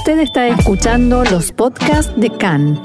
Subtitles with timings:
[0.00, 2.80] Usted está escuchando los podcasts de CAN.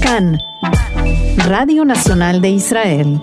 [0.00, 0.38] CAN,
[1.48, 3.20] Radio Nacional de Israel.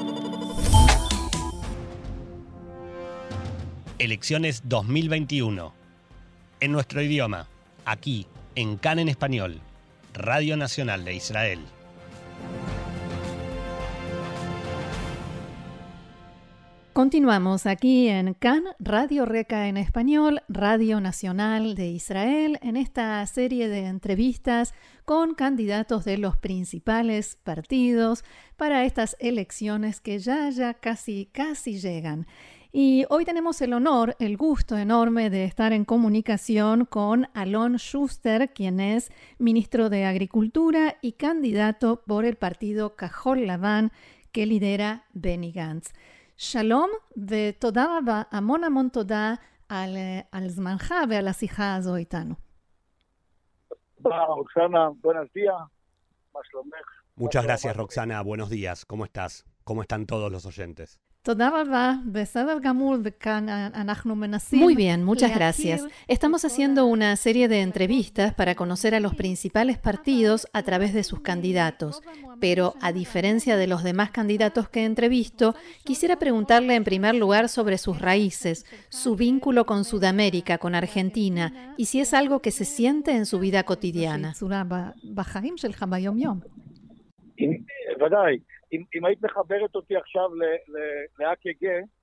[3.97, 5.73] Elecciones 2021.
[6.59, 7.48] En nuestro idioma,
[7.86, 9.62] aquí, en CAN en español,
[10.14, 11.60] Radio Nacional de Israel.
[16.98, 23.70] Continuamos aquí en CAN, Radio Reca en español, Radio Nacional de Israel, en esta serie
[23.70, 24.73] de entrevistas
[25.06, 28.23] con candidatos de los principales partidos
[28.56, 32.25] para estas elecciones que ya ya casi casi llegan.
[32.72, 38.52] Y hoy tenemos el honor, el gusto enorme de estar en comunicación con Alon Schuster,
[38.52, 43.92] quien es ministro de Agricultura y candidato por el partido Cajol Laván
[44.31, 45.94] que lidera Benny Gantz.
[46.36, 46.91] שלום
[47.28, 49.34] ותודה רבה, המון המון תודה
[49.69, 49.97] על,
[50.33, 52.34] על זמנך ועל השיחה הזו איתנו.
[57.17, 58.23] Muchas gracias, Roxana.
[58.23, 58.84] Buenos días.
[58.84, 59.45] ¿Cómo estás?
[59.65, 60.98] ¿Cómo están todos los oyentes?
[64.64, 65.86] Muy bien, muchas gracias.
[66.08, 71.04] Estamos haciendo una serie de entrevistas para conocer a los principales partidos a través de
[71.04, 72.02] sus candidatos.
[72.40, 77.50] Pero, a diferencia de los demás candidatos que he entrevisto, quisiera preguntarle en primer lugar
[77.50, 82.64] sobre sus raíces, su vínculo con Sudamérica, con Argentina, y si es algo que se
[82.64, 84.34] siente en su vida cotidiana.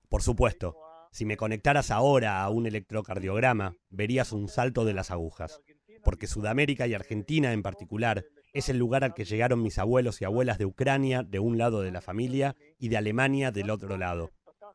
[0.08, 0.76] Por supuesto,
[1.10, 5.60] si me conectaras ahora a un electrocardiograma, verías un salto de las agujas,
[6.02, 10.24] porque Sudamérica y Argentina en particular es el lugar al que llegaron mis abuelos y
[10.24, 14.32] abuelas de Ucrania de un lado de la familia y de Alemania del otro lado.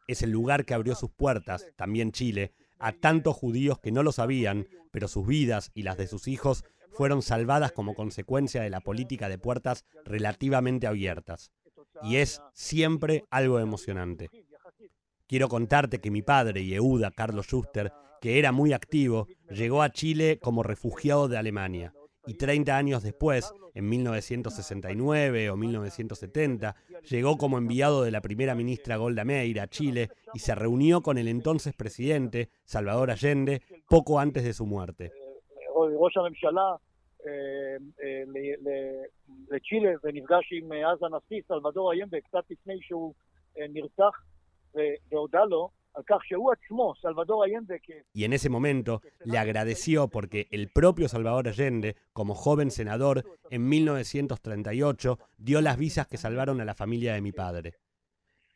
[0.08, 4.12] Es el lugar que abrió sus puertas, también Chile, a tantos judíos que no lo
[4.12, 8.82] sabían, pero sus vidas y las de sus hijos fueron salvadas como consecuencia de la
[8.82, 11.52] política de puertas relativamente abiertas
[12.04, 14.30] y es siempre algo emocionante.
[15.28, 20.40] Quiero contarte que mi padre, Yehuda Carlos Schuster, que era muy activo, llegó a Chile
[20.42, 21.94] como refugiado de Alemania
[22.26, 26.76] y 30 años después, en 1969 o 1970,
[27.10, 31.18] llegó como enviado de la primera ministra Golda Meir a Chile y se reunió con
[31.18, 35.12] el entonces presidente, Salvador Allende, poco antes de su muerte.
[39.51, 43.15] לצ'ילה ונפגש עם אז הנשיא סלבדור איינדה קצת לפני שהוא
[43.57, 44.23] נרצח
[44.75, 45.71] והודה לו
[48.13, 53.69] Y en ese momento le agradeció porque el propio Salvador Allende, como joven senador, en
[53.69, 57.75] 1938 dio las visas que salvaron a la familia de mi padre.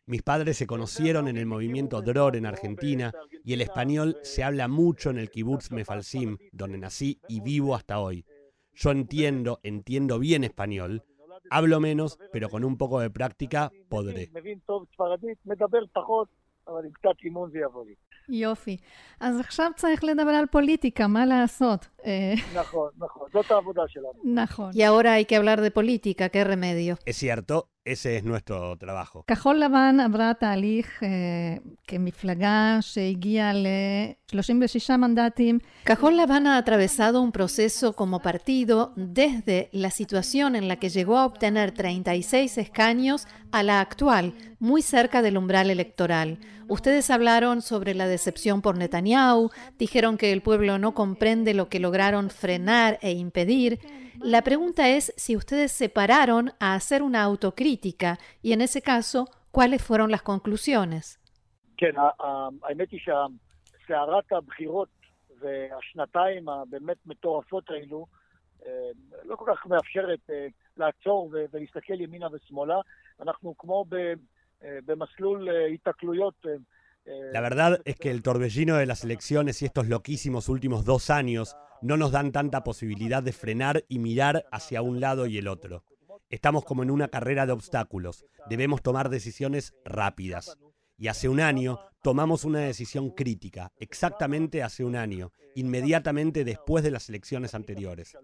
[0.07, 3.13] Mis padres se conocieron en el movimiento Dror en Argentina
[3.45, 8.01] y el español se habla mucho en el kibbutz Mefalsim, donde nací y vivo hasta
[8.01, 8.25] hoy.
[8.75, 11.03] Yo entiendo, entiendo bien español,
[11.51, 14.29] hablo menos, pero con un poco de práctica podré.
[18.29, 18.77] יופי.
[19.21, 21.89] אז עכשיו צריך לדבר על פוליטיקה, מה לעשות?
[22.55, 24.23] נכון, נכון, זאת העבודה שלנו.
[24.25, 24.71] נכון.
[24.75, 26.99] Y ahora hay que hablar de política, qué remedio.
[27.07, 29.25] Es cierto, ese es nuestro trabajo.
[29.27, 31.03] כחול לבן עברה תהליך
[31.89, 35.59] כמפלגה שהגיעה ל-36 מנדטים.
[35.85, 41.17] Cajol Lavan ha atravesado un proceso como partido desde la situación en la que llegó
[41.19, 46.39] a obtener 36 escaños a la actual, muy cerca del umbral electoral.
[46.68, 51.80] Ustedes hablaron sobre la decepción por Netanyahu, dijeron que el pueblo no comprende lo que
[51.80, 53.80] lograron frenar e impedir.
[54.20, 59.28] La pregunta es si ustedes se pararon a hacer una autocrítica y en ese caso,
[59.52, 61.20] ¿cuáles fueron las conclusiones?
[77.32, 81.58] La verdad es que el torbellino de las elecciones y estos loquísimos últimos dos años
[81.82, 85.84] no nos dan tanta posibilidad de frenar y mirar hacia un lado y el otro.
[86.30, 88.26] Estamos como en una carrera de obstáculos.
[88.50, 90.58] Debemos tomar decisiones rápidas.
[90.98, 96.92] Y hace un año tomamos una decisión crítica, exactamente hace un año, inmediatamente después de
[96.92, 98.16] las elecciones anteriores.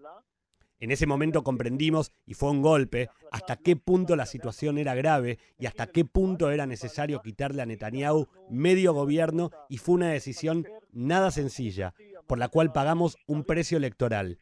[0.80, 5.38] En ese momento comprendimos, y fue un golpe, hasta qué punto la situación era grave
[5.58, 10.66] y hasta qué punto era necesario quitarle a Netanyahu medio gobierno y fue una decisión
[10.90, 11.94] nada sencilla,
[12.26, 14.38] por la cual pagamos un precio electoral.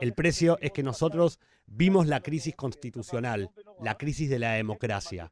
[0.00, 3.50] El precio es que nosotros vimos la crisis constitucional,
[3.80, 5.30] la crisis de la democracia.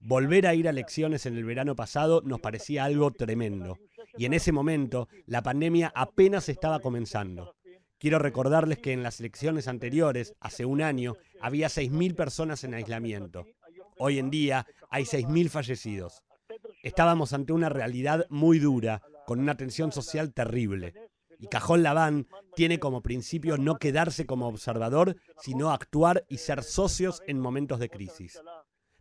[0.00, 3.78] Volver a ir a elecciones en el verano pasado nos parecía algo tremendo.
[4.18, 7.54] Y en ese momento, la pandemia apenas estaba comenzando.
[8.04, 13.46] Quiero recordarles que en las elecciones anteriores, hace un año, había 6.000 personas en aislamiento.
[13.98, 16.22] Hoy en día hay 6.000 fallecidos.
[16.82, 20.92] Estábamos ante una realidad muy dura, con una tensión social terrible.
[21.38, 27.22] Y Cajón Labán tiene como principio no quedarse como observador, sino actuar y ser socios
[27.26, 28.38] en momentos de crisis.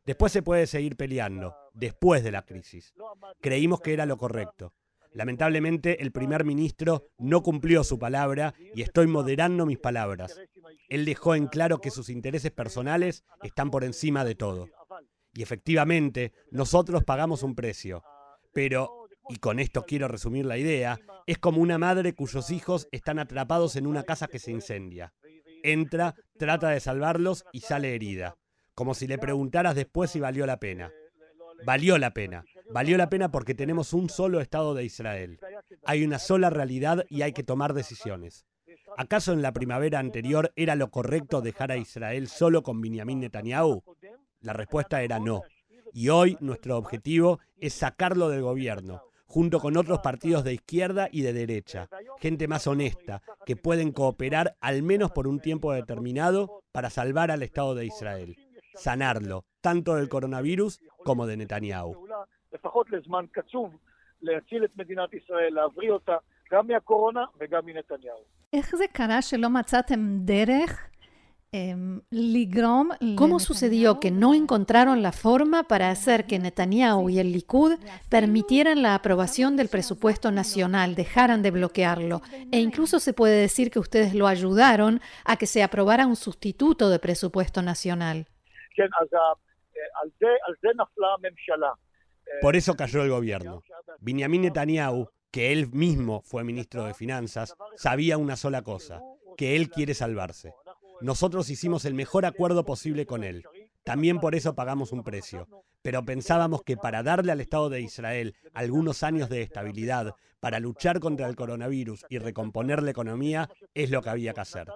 [0.06, 2.94] Después se puede seguir peleando, después de la crisis.
[3.42, 4.72] Creímos que era lo correcto.
[5.14, 10.40] Lamentablemente, el primer ministro no cumplió su palabra y estoy moderando mis palabras.
[10.90, 14.70] Él dejó en claro que sus intereses personales están por encima de todo.
[15.34, 18.04] Y efectivamente, nosotros pagamos un precio.
[18.54, 23.20] Pero, y con esto quiero resumir la idea, es como una madre cuyos hijos están
[23.20, 25.14] atrapados en una casa que se incendia.
[25.64, 28.36] Entra, trata de salvarlos y sale herida.
[28.76, 30.92] Como si le preguntaras después si valió la pena.
[31.66, 32.44] Valió la pena.
[32.72, 35.40] Valió la pena porque tenemos un solo Estado de Israel.
[35.86, 38.46] Hay una sola realidad y hay que tomar decisiones.
[38.98, 43.84] ¿Acaso en la primavera anterior era lo correcto dejar a Israel solo con Benjamin Netanyahu?
[44.40, 45.42] La respuesta era no.
[45.94, 51.22] Y hoy nuestro objetivo es sacarlo del gobierno, junto con otros partidos de izquierda y
[51.22, 51.88] de derecha,
[52.20, 57.44] gente más honesta, que pueden cooperar al menos por un tiempo determinado para salvar al
[57.44, 58.36] Estado de Israel,
[58.76, 62.03] sanarlo, tanto del coronavirus como de Netanyahu.
[73.16, 77.78] ¿Cómo sucedió que no encontraron la forma para hacer que Netanyahu y el Likud
[78.10, 82.22] permitieran la aprobación del presupuesto nacional, dejaran de bloquearlo?
[82.52, 86.90] E incluso se puede decir que ustedes lo ayudaron a que se aprobara un sustituto
[86.90, 88.26] de presupuesto nacional.
[92.42, 93.62] Por eso cayó el gobierno.
[94.00, 99.02] Benjamin Netanyahu, que él mismo fue ministro de Finanzas, sabía una sola cosa,
[99.38, 100.54] que él quiere salvarse.
[101.02, 103.44] Nosotros hicimos el mejor acuerdo posible con él.
[103.84, 105.48] También por eso pagamos un precio.
[105.82, 111.00] Pero pensábamos que para darle al Estado de Israel algunos años de estabilidad, para luchar
[111.00, 114.68] contra el coronavirus y recomponer la economía, es lo que había que hacer.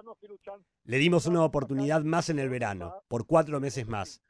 [0.84, 4.20] Le dimos una oportunidad más en el verano, por cuatro meses más.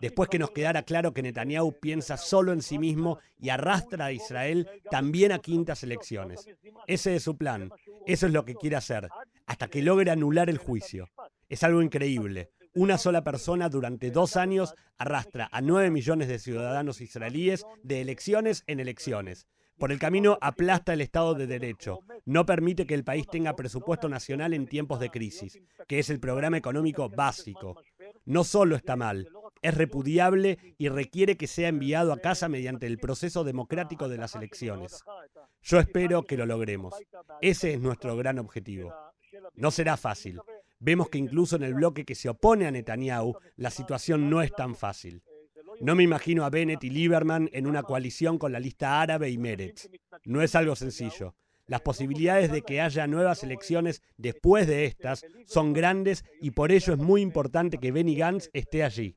[0.00, 4.12] Después que nos quedara claro que Netanyahu piensa solo en sí mismo y arrastra a
[4.12, 6.46] Israel también a quintas elecciones.
[6.86, 7.70] Ese es su plan.
[8.06, 9.08] Eso es lo que quiere hacer,
[9.46, 11.08] hasta que logre anular el juicio.
[11.48, 12.50] Es algo increíble.
[12.74, 18.62] Una sola persona durante dos años arrastra a nueve millones de ciudadanos israelíes de elecciones
[18.66, 19.46] en elecciones.
[19.78, 22.00] Por el camino aplasta el Estado de Derecho.
[22.24, 26.18] No permite que el país tenga presupuesto nacional en tiempos de crisis, que es el
[26.18, 27.80] programa económico básico.
[28.24, 29.28] No solo está mal,
[29.62, 34.34] es repudiable y requiere que sea enviado a casa mediante el proceso democrático de las
[34.34, 35.04] elecciones.
[35.62, 36.94] Yo espero que lo logremos.
[37.40, 38.94] Ese es nuestro gran objetivo.
[39.54, 40.40] No será fácil.
[40.80, 44.52] Vemos que incluso en el bloque que se opone a Netanyahu, la situación no es
[44.52, 45.22] tan fácil.
[45.80, 49.38] No me imagino a Bennett y Lieberman en una coalición con la lista árabe y
[49.38, 49.88] Meretz.
[50.24, 51.34] No es algo sencillo.
[51.68, 56.94] Las posibilidades de que haya nuevas elecciones después de estas son grandes y por ello
[56.94, 59.14] es muy importante que Benny Gantz esté allí,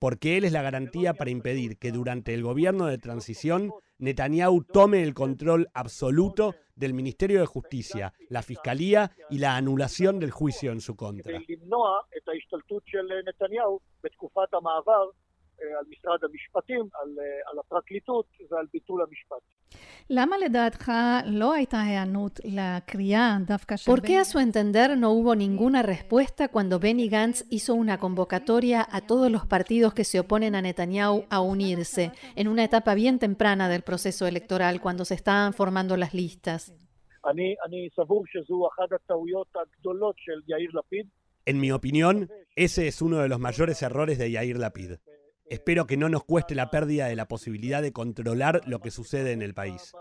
[0.00, 5.02] porque él es la garantía para impedir que durante el gobierno de transición Netanyahu tome
[5.02, 10.80] el control absoluto del Ministerio de Justicia, la Fiscalía y la anulación del juicio en
[10.80, 11.38] su contra.
[23.86, 28.86] ¿Por qué a su entender no hubo ninguna respuesta cuando Benny Gantz hizo una convocatoria
[28.90, 33.18] a todos los partidos que se oponen a Netanyahu a unirse en una etapa bien
[33.18, 36.74] temprana del proceso electoral cuando se estaban formando las listas?
[41.46, 44.92] En mi opinión, ese es uno de los mayores errores de Yair Lapid.
[45.50, 49.32] Espero que no nos cueste la pérdida de la posibilidad de controlar lo que sucede
[49.32, 49.92] en el país.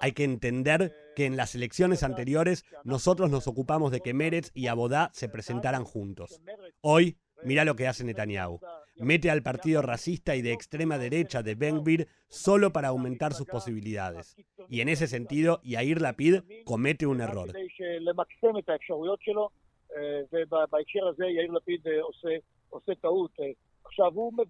[0.00, 4.66] Hay que entender que en las elecciones anteriores nosotros nos ocupamos de que Meretz y
[4.66, 6.40] Abodá se presentaran juntos.
[6.80, 8.60] Hoy, mira lo que hace Netanyahu.
[8.96, 11.82] Mete al partido racista y de extrema derecha de Ben
[12.28, 14.36] solo para aumentar sus posibilidades.
[14.68, 17.52] Y en ese sentido, Yair Lapid comete un error.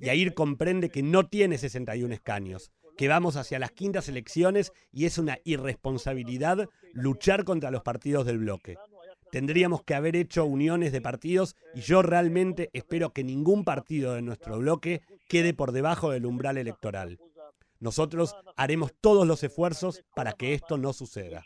[0.01, 5.19] Yair comprende que no tiene 61 escaños, que vamos hacia las quintas elecciones y es
[5.19, 8.77] una irresponsabilidad luchar contra los partidos del bloque.
[9.31, 14.23] Tendríamos que haber hecho uniones de partidos y yo realmente espero que ningún partido de
[14.23, 17.19] nuestro bloque quede por debajo del umbral electoral.
[17.81, 21.43] Nosotros haremos todos los esfuerzos para que esto no suceda.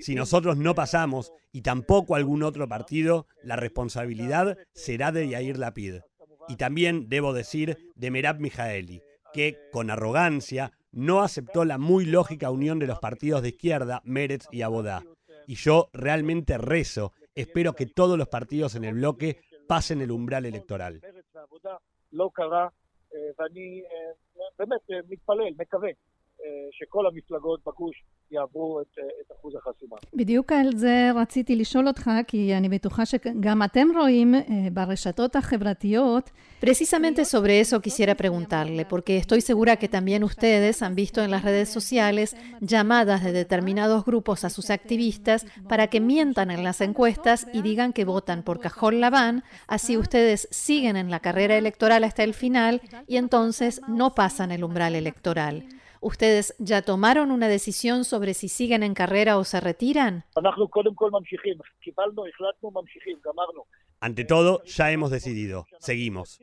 [0.00, 6.00] Si nosotros no pasamos y tampoco algún otro partido, la responsabilidad será de Yair Lapid.
[6.48, 12.50] Y también, debo decir, de Merab Mijaeli, que, con arrogancia, no aceptó la muy lógica
[12.50, 15.04] unión de los partidos de izquierda, Meretz y Abodá.
[15.46, 20.44] Y yo realmente rezo, espero que todos los partidos en el bloque pasen el umbral
[20.46, 21.00] electoral.
[26.71, 29.95] שכל המפלגות בגוש יעברו את, את אחוז החסימה.
[30.13, 34.35] בדיוק על זה רציתי לשאול אותך, כי אני בטוחה שגם אתם רואים
[34.73, 36.31] ברשתות החברתיות.
[36.61, 41.43] Precisamente sobre eso quisiera preguntarle, porque estoy segura que también ustedes han visto en las
[41.43, 47.47] redes sociales llamadas de determinados grupos a sus activistas para que mientan en las encuestas
[47.53, 52.23] y digan que votan por Cajón Laván, así ustedes siguen en la carrera electoral hasta
[52.23, 55.55] el final y entonces no pasan el umbral electoral.
[56.02, 60.24] ¿Ustedes ya tomaron una decisión sobre si siguen en carrera o se retiran?
[64.00, 65.64] Ante todo, ya hemos decidido.
[65.78, 66.40] Seguimos.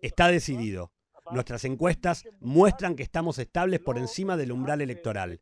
[0.00, 0.90] Está decidido.
[1.32, 5.38] Nuestras encuestas muestran que estamos estables por encima del umbral electoral.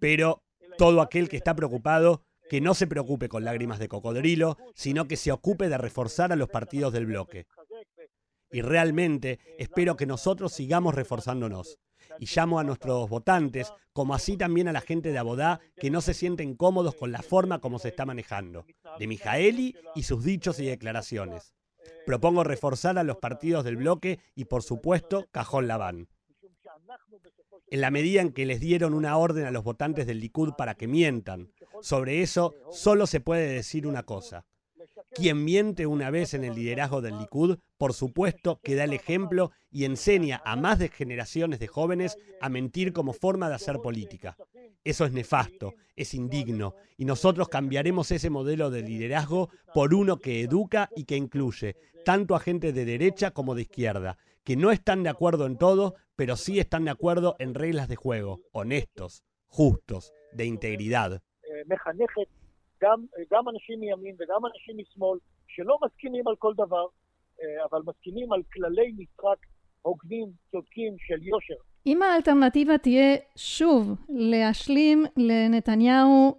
[0.00, 0.42] Pero
[0.78, 5.16] todo aquel que está preocupado, que no se preocupe con lágrimas de cocodrilo, sino que
[5.16, 7.46] se ocupe de reforzar a los partidos del bloque.
[8.50, 11.78] Y realmente espero que nosotros sigamos reforzándonos
[12.18, 16.00] y llamo a nuestros votantes, como así también a la gente de Abodá, que no
[16.00, 18.66] se sienten cómodos con la forma como se está manejando,
[18.98, 21.54] de Mijaeli y sus dichos y declaraciones.
[22.06, 26.08] Propongo reforzar a los partidos del bloque y, por supuesto, Cajón Laván.
[27.70, 30.74] En la medida en que les dieron una orden a los votantes del Likud para
[30.74, 34.44] que mientan, sobre eso solo se puede decir una cosa.
[35.14, 39.52] Quien miente una vez en el liderazgo del Likud, por supuesto que da el ejemplo
[39.70, 44.36] y enseña a más de generaciones de jóvenes a mentir como forma de hacer política.
[44.82, 50.40] Eso es nefasto, es indigno, y nosotros cambiaremos ese modelo de liderazgo por uno que
[50.40, 55.04] educa y que incluye tanto a gente de derecha como de izquierda, que no están
[55.04, 60.12] de acuerdo en todo, pero sí están de acuerdo en reglas de juego, honestos, justos,
[60.32, 61.22] de integridad.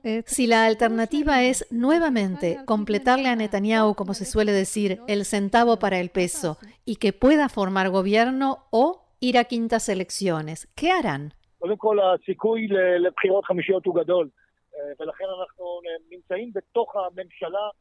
[0.03, 5.77] Eh, Si la alternativa es nuevamente completarle a Netanyahu, como se suele decir, el centavo
[5.77, 11.33] para el peso y que pueda formar gobierno o ir a quintas elecciones, ¿qué harán?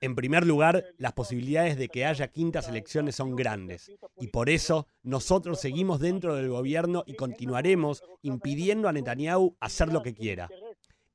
[0.00, 4.86] En primer lugar, las posibilidades de que haya quintas elecciones son grandes y por eso
[5.02, 10.48] nosotros seguimos dentro del gobierno y continuaremos impidiendo a Netanyahu hacer lo que quiera.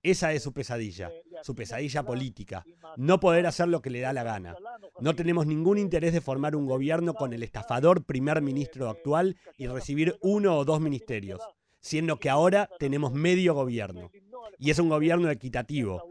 [0.01, 1.11] Esa es su pesadilla,
[1.43, 2.63] su pesadilla política,
[2.95, 4.55] no poder hacer lo que le da la gana.
[5.01, 9.67] No tenemos ningún interés de formar un gobierno con el estafador primer ministro actual y
[9.67, 11.41] recibir uno o dos ministerios,
[11.81, 14.09] siendo que ahora tenemos medio gobierno
[14.57, 16.03] y es un gobierno equitativo.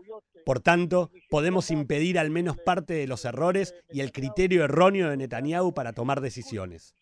[0.44, 5.16] Por tanto, podemos impedir al menos parte de los errores y el criterio erróneo de
[5.16, 6.94] Netanyahu para tomar decisiones.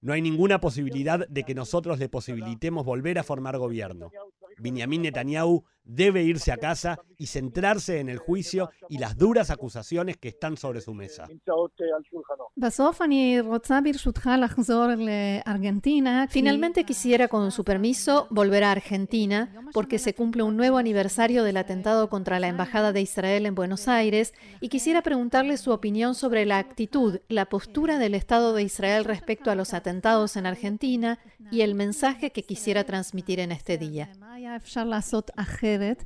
[0.00, 4.10] No hay ninguna posibilidad de que nosotros le posibilitemos volver a formar gobierno.
[4.58, 10.16] Benjamin Netanyahu debe irse a casa y centrarse en el juicio y las duras acusaciones
[10.16, 11.28] que están sobre su mesa.
[16.28, 21.56] Finalmente quisiera, con su permiso, volver a Argentina porque se cumple un nuevo aniversario del
[21.56, 26.46] atentado contra la Embajada de Israel en Buenos Aires y quisiera preguntarle su opinión sobre
[26.46, 31.18] la actitud, la postura del Estado de Israel respecto a los atentados en Argentina
[31.50, 34.10] y el mensaje que quisiera transmitir en este día.
[35.74, 36.04] אחרת,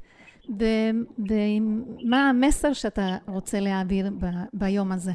[1.18, 5.10] ומה המסר שאתה רוצה להעביר ב, ביום הזה?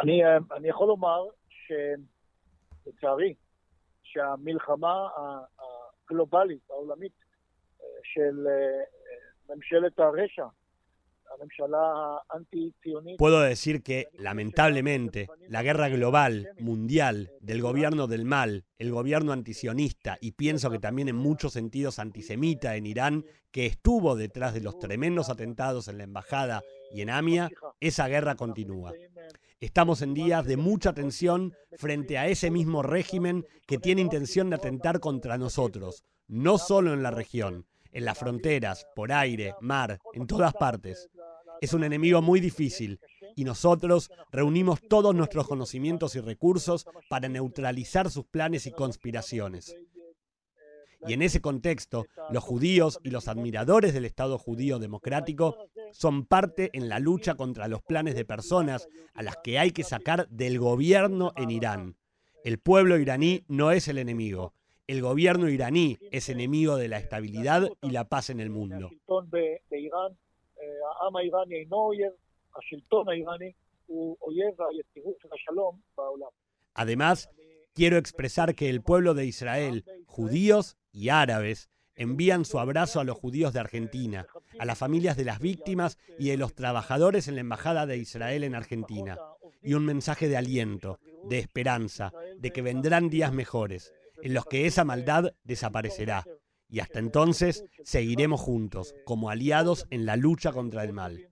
[0.00, 0.20] אני,
[0.56, 1.24] אני יכול לומר
[2.86, 3.34] שלצערי,
[4.02, 5.08] שהמלחמה
[6.04, 7.12] הגלובלית, העולמית,
[8.02, 8.46] של
[9.48, 10.46] ממשלת הרשע,
[13.18, 20.18] Puedo decir que, lamentablemente, la guerra global, mundial, del gobierno del mal, el gobierno antisionista
[20.20, 24.78] y pienso que también en muchos sentidos antisemita en Irán, que estuvo detrás de los
[24.78, 28.92] tremendos atentados en la embajada y en Amia, esa guerra continúa.
[29.60, 34.56] Estamos en días de mucha tensión frente a ese mismo régimen que tiene intención de
[34.56, 40.26] atentar contra nosotros, no solo en la región, en las fronteras, por aire, mar, en
[40.26, 41.08] todas partes.
[41.60, 43.00] Es un enemigo muy difícil
[43.34, 49.76] y nosotros reunimos todos nuestros conocimientos y recursos para neutralizar sus planes y conspiraciones.
[51.06, 55.56] Y en ese contexto, los judíos y los admiradores del Estado judío democrático
[55.92, 59.84] son parte en la lucha contra los planes de personas a las que hay que
[59.84, 61.96] sacar del gobierno en Irán.
[62.44, 64.54] El pueblo iraní no es el enemigo.
[64.86, 68.90] El gobierno iraní es enemigo de la estabilidad y la paz en el mundo.
[76.74, 77.30] Además,
[77.74, 83.16] quiero expresar que el pueblo de Israel, judíos y árabes, envían su abrazo a los
[83.16, 84.26] judíos de Argentina,
[84.58, 88.44] a las familias de las víctimas y de los trabajadores en la Embajada de Israel
[88.44, 89.18] en Argentina,
[89.62, 93.92] y un mensaje de aliento, de esperanza, de que vendrán días mejores,
[94.22, 96.24] en los que esa maldad desaparecerá.
[96.68, 101.28] Y hasta entonces seguiremos juntos, como aliados en la lucha contra el mal.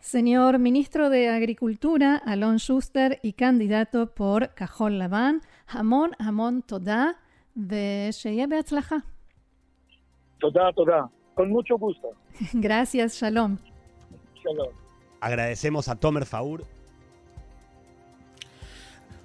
[0.00, 7.18] Señor ministro de Agricultura, Alon Schuster, y candidato por Cajol Labán, Hamon Hamon Toda,
[7.54, 9.04] de Sheye Beatzlaja.
[10.38, 11.10] Toda, toda.
[11.34, 12.10] Con mucho gusto.
[12.52, 13.58] Gracias, Shalom.
[14.34, 14.68] Shalom.
[15.20, 16.62] Agradecemos a Tomer Faur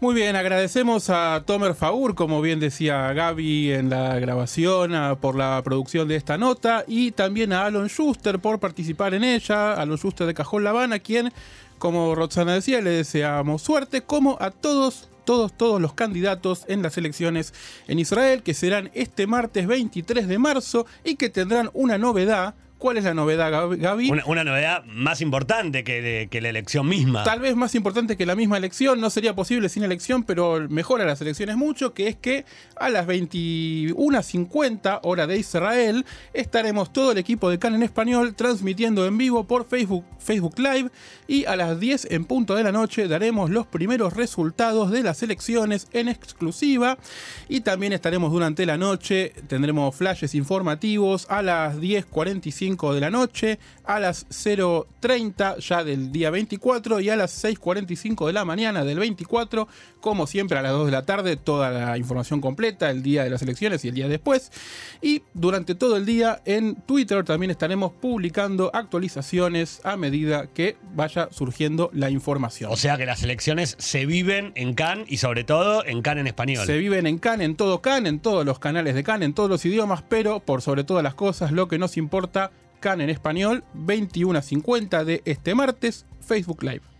[0.01, 5.61] muy bien, agradecemos a Tomer Faur, como bien decía Gaby en la grabación, por la
[5.63, 10.25] producción de esta nota, y también a Alon Schuster por participar en ella, Alon Schuster
[10.25, 11.31] de Cajón La Habana, quien,
[11.77, 16.97] como Roxana decía, le deseamos suerte, como a todos todos, todos los candidatos en las
[16.97, 17.53] elecciones
[17.87, 22.97] en Israel, que serán este martes 23 de marzo y que tendrán una novedad ¿Cuál
[22.97, 24.09] es la novedad, Gaby?
[24.25, 27.23] Una, novedad más importante que, que, la elección misma.
[27.23, 28.99] Tal vez más importante que la misma elección.
[28.99, 32.43] No sería posible sin elección, pero mejora las elecciones mucho, que es que
[32.75, 39.05] a las 21.50 hora de Israel estaremos todo el equipo de CAN en español transmitiendo
[39.05, 40.89] en vivo por Facebook, Facebook Live
[41.27, 45.21] y a las 10 en punto de la noche daremos los primeros resultados de las
[45.21, 46.97] elecciones en exclusiva
[47.47, 53.59] y también estaremos durante la noche, tendremos flashes informativos a las 10.45 de la noche,
[53.83, 58.99] a las 0.30 ya del día 24 y a las 6.45 de la mañana del
[58.99, 59.67] 24,
[59.99, 63.29] como siempre a las 2 de la tarde, toda la información completa, el día de
[63.29, 64.51] las elecciones y el día después.
[65.01, 71.29] Y durante todo el día en Twitter también estaremos publicando actualizaciones a medida que vaya
[71.31, 72.71] surgiendo la información.
[72.71, 76.27] O sea que las elecciones se viven en Cannes y sobre todo en Cannes en
[76.27, 76.65] español.
[76.65, 79.49] Se viven en Cannes, en todo Cannes, en todos los canales de Cannes, en todos
[79.49, 82.51] los idiomas, pero por sobre todas las cosas lo que nos importa
[82.81, 86.90] CAN en español, 21 a 50 de este martes, Facebook Live.